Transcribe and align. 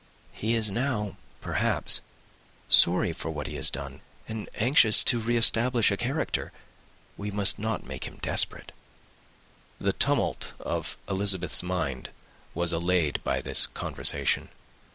He 0.31 0.55
is 0.55 0.71
now, 0.71 1.15
perhaps, 1.41 2.01
sorry 2.69 3.13
for 3.13 3.29
what 3.29 3.45
he 3.45 3.55
has 3.57 3.69
done, 3.69 4.01
and 4.27 4.49
anxious 4.55 5.03
to 5.03 5.19
re 5.19 5.37
establish 5.37 5.91
a 5.91 5.95
character. 5.95 6.51
We 7.17 7.29
must 7.29 7.59
not 7.59 7.85
make 7.85 8.07
him 8.07 8.17
desperate." 8.19 8.71
The 9.79 9.93
tumult 9.93 10.53
of 10.59 10.97
Elizabeth's 11.07 11.61
mind 11.61 12.09
was 12.55 12.73
allayed 12.73 13.23
by 13.23 13.41
this 13.41 13.67
conversation. 13.67 14.49